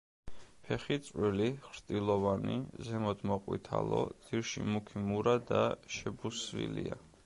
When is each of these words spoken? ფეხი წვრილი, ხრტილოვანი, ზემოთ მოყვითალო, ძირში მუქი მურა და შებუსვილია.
ფეხი 0.67 0.95
წვრილი, 1.07 1.49
ხრტილოვანი, 1.65 2.57
ზემოთ 2.89 3.23
მოყვითალო, 3.33 4.03
ძირში 4.27 4.67
მუქი 4.75 5.07
მურა 5.13 5.41
და 5.55 5.65
შებუსვილია. 5.99 7.05